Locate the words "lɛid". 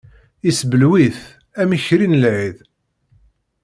2.23-2.57